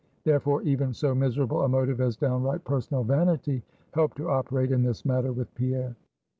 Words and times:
Therefore, 0.23 0.63
even 0.63 0.95
so 0.95 1.13
miserable 1.13 1.61
a 1.61 1.69
motive 1.69 2.01
as 2.01 2.17
downright 2.17 2.63
personal 2.63 3.03
vanity 3.03 3.61
helped 3.93 4.17
to 4.17 4.31
operate 4.31 4.71
in 4.71 4.81
this 4.81 5.05
matter 5.05 5.31
with 5.31 5.53
Pierre. 5.53 5.95